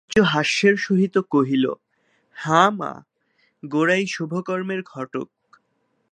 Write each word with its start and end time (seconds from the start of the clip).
বিনয় 0.03 0.13
সলজ্জ 0.13 0.31
হাস্যের 0.33 0.75
সহিত 0.77 1.15
কহিল, 1.31 1.65
হাঁ 2.37 2.69
মা, 2.71 2.91
গোরা 3.63 3.95
এই 3.95 4.05
শুভকর্মের 4.07 4.81
ঘটক। 4.83 5.27